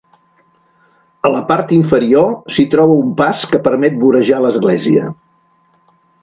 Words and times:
A 1.27 1.29
la 1.33 1.41
part 1.51 1.73
inferior 1.77 2.31
s'hi 2.55 2.65
troba 2.71 2.95
un 3.03 3.11
pas 3.21 3.45
que 3.53 3.61
permet 3.69 4.01
vorejar 4.07 4.41
l’església. 4.47 5.13